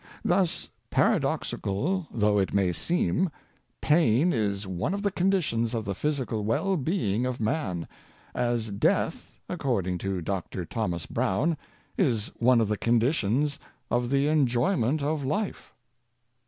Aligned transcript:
Thus, 0.25 0.67
paradoxical 0.89 2.07
though 2.11 2.39
it 2.39 2.55
may 2.55 2.73
seem, 2.73 3.29
pain 3.81 4.33
is 4.33 4.65
one 4.65 4.95
of 4.95 5.03
the 5.03 5.11
conditions 5.11 5.75
of 5.75 5.85
the 5.85 5.93
physical 5.93 6.43
well 6.43 6.75
being 6.75 7.27
of 7.27 7.39
man; 7.39 7.87
as 8.33 8.71
death, 8.71 9.39
according 9.47 9.99
i^> 9.99 10.01
Healthy 10.01 10.17
Existence. 10.17 10.23
39 10.23 10.23
Dr. 10.23 10.65
Thomas 10.65 11.05
Brown, 11.05 11.57
is 11.99 12.31
one 12.39 12.59
of 12.59 12.67
the 12.67 12.77
conditions 12.77 13.59
of 13.91 14.09
the 14.09 14.27
enjoyment 14.27 15.03
of 15.03 15.23
life. 15.23 15.71